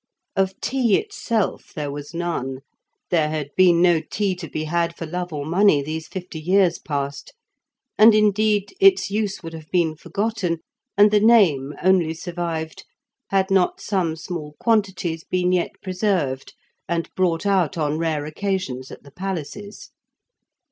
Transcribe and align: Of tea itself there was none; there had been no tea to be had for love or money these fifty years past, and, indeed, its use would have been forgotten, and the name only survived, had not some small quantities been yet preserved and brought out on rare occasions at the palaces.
Of 0.35 0.59
tea 0.61 0.97
itself 0.97 1.73
there 1.75 1.91
was 1.91 2.11
none; 2.11 2.61
there 3.11 3.29
had 3.29 3.51
been 3.55 3.83
no 3.83 4.01
tea 4.01 4.33
to 4.37 4.49
be 4.49 4.63
had 4.63 4.95
for 4.95 5.05
love 5.05 5.31
or 5.31 5.45
money 5.45 5.83
these 5.83 6.07
fifty 6.07 6.39
years 6.39 6.79
past, 6.79 7.33
and, 7.99 8.15
indeed, 8.15 8.73
its 8.81 9.11
use 9.11 9.43
would 9.43 9.53
have 9.53 9.69
been 9.69 9.95
forgotten, 9.95 10.57
and 10.97 11.11
the 11.11 11.19
name 11.19 11.75
only 11.83 12.15
survived, 12.15 12.83
had 13.29 13.51
not 13.51 13.79
some 13.79 14.15
small 14.15 14.55
quantities 14.59 15.23
been 15.23 15.51
yet 15.51 15.73
preserved 15.83 16.55
and 16.89 17.13
brought 17.13 17.45
out 17.45 17.77
on 17.77 17.99
rare 17.99 18.25
occasions 18.25 18.89
at 18.89 19.03
the 19.03 19.11
palaces. 19.11 19.91